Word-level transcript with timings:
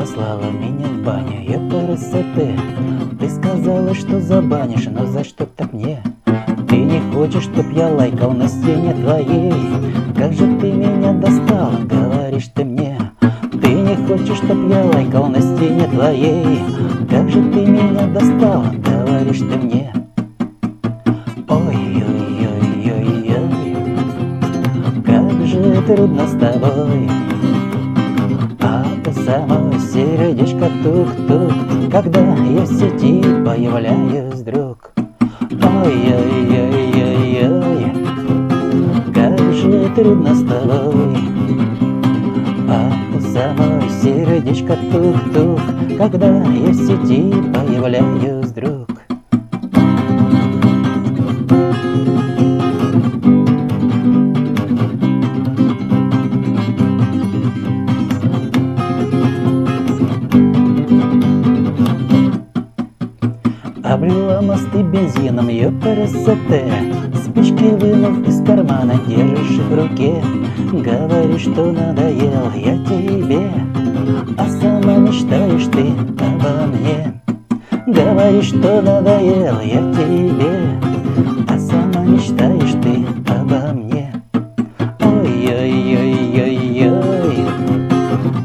послала 0.00 0.50
меня 0.50 0.86
в 0.86 1.04
баню, 1.04 1.44
я 1.46 1.58
красоты 1.68 2.56
Ты. 3.18 3.28
Сказала, 3.28 3.94
что 3.94 4.18
забанишь, 4.18 4.86
но 4.86 5.04
за 5.04 5.22
что 5.24 5.44
так 5.44 5.74
мне? 5.74 6.02
Ты 6.70 6.76
не 6.76 7.00
хочешь, 7.12 7.42
чтоб 7.42 7.70
я 7.72 7.88
лайкал 7.88 8.32
на 8.32 8.48
стене 8.48 8.94
твоей? 8.94 9.52
Как 10.16 10.32
же 10.32 10.46
ты 10.58 10.72
меня 10.72 11.12
достала, 11.12 11.76
говоришь 11.84 12.48
ты 12.54 12.64
мне? 12.64 12.96
Ты 13.60 13.68
не 13.68 13.94
хочешь, 14.06 14.38
чтоб 14.38 14.70
я 14.70 14.84
лайкал 14.86 15.26
на 15.26 15.40
стене 15.42 15.86
твоей? 15.88 16.60
Как 17.10 17.28
же 17.28 17.42
ты 17.52 17.66
меня 17.66 18.06
достала, 18.06 18.72
говоришь 18.72 19.40
ты 19.40 19.58
мне? 19.58 19.92
Ой-ой-ой-ой-ой 21.46 22.96
Как 25.04 25.46
же 25.46 25.82
трудно 25.82 26.26
с 26.26 26.32
тобой 26.38 27.10
сердечко 30.00 30.70
тук-тук 30.82 31.52
Когда 31.90 32.20
я 32.20 32.62
в 32.62 32.66
сети 32.66 33.22
появляюсь 33.44 34.40
вдруг 34.40 34.92
Ой-ой-ой-ой-ой 35.50 36.72
Как 39.12 39.38
же 39.52 39.90
трудно 39.94 40.34
с 40.34 40.42
тобой. 40.42 41.16
А 42.68 42.90
у 43.14 43.20
самой 43.20 43.90
сердечко 44.02 44.76
тук-тук 44.90 45.60
Когда 45.98 46.28
я 46.28 46.70
в 46.70 46.74
сети 46.74 47.34
появляюсь 47.52 48.39
Облила 63.90 64.40
мосты 64.40 64.82
бензином, 64.84 65.48
ее 65.48 65.72
красоты 65.82 66.62
Спички 67.24 67.74
вынув 67.74 68.28
из 68.28 68.40
кармана, 68.46 68.94
держишь 69.04 69.58
в 69.58 69.74
руке. 69.74 70.22
Говоришь, 70.72 71.40
что 71.40 71.72
надоел 71.72 72.52
я 72.54 72.78
тебе 72.84 73.50
А 74.38 74.48
сама 74.48 74.96
мечтаешь 74.96 75.64
ты 75.72 75.92
обо 76.24 76.68
мне. 76.68 77.20
Говоришь, 77.88 78.50
что 78.50 78.80
надоел 78.80 79.58
я 79.60 79.80
тебе 79.92 80.78
А 81.48 81.58
сама 81.58 82.04
мечтаешь 82.04 82.76
ты 82.84 83.04
обо 83.28 83.72
мне. 83.72 84.12
Ой-ой-ой-ой-ой 85.00 87.44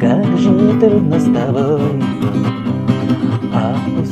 Как 0.00 0.38
же 0.38 0.80
трудно 0.80 1.20
с 1.20 1.24
тобой 1.24 2.55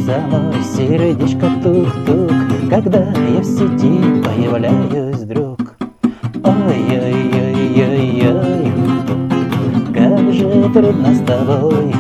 у 0.05 0.07
самой 0.07 0.63
сердечко 0.63 1.51
тук-тук 1.63 2.31
Когда 2.69 2.99
я 2.99 3.41
в 3.41 3.45
сети 3.45 4.23
появляюсь 4.23 5.23
вдруг. 5.23 5.59
Ой-ой-ой-ой-ой 6.45 8.71
Как 9.95 10.33
же 10.33 10.71
трудно 10.75 11.15
с 11.15 11.21
тобой. 11.21 11.95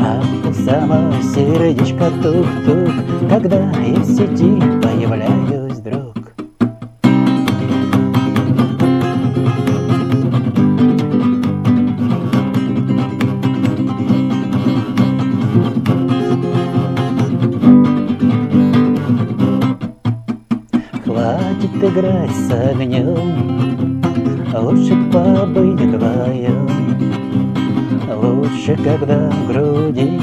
А 0.00 0.20
у 0.48 0.52
самой 0.52 1.22
сердечко 1.22 2.10
тук-тук 2.22 2.92
Когда 3.28 3.70
я 3.80 4.00
в 4.00 4.04
сети 4.04 4.60
появляюсь 4.82 5.67
Хватит 21.48 21.82
играть 21.82 22.30
с 22.30 22.50
огнем. 22.50 24.02
Лучше 24.54 24.94
побыть 25.10 25.80
вдвоем 25.80 26.68
Лучше, 28.14 28.76
когда 28.84 29.30
в 29.30 29.46
груди 29.46 30.20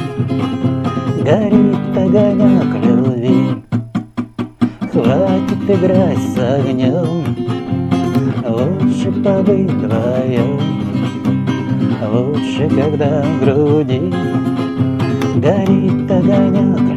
Горит 1.24 1.98
огонек 1.98 2.76
любви. 2.86 3.64
Хватит 4.92 5.68
играть 5.68 6.20
с 6.20 6.38
огнем. 6.38 7.24
Лучше 8.48 9.12
побыть 9.24 9.72
вдвоем. 9.72 10.60
Лучше, 12.14 12.70
когда 12.70 13.24
в 13.24 13.40
груди 13.44 14.14
Горит 15.38 16.12
огонек 16.12 16.95